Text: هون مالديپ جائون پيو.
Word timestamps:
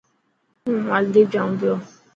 هون 0.65 0.77
مالديپ 0.89 1.27
جائون 1.33 1.53
پيو. 1.59 1.75